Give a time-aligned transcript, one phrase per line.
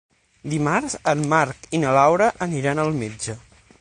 [0.53, 3.37] Dimarts en Marc i na Laura aniran al metge.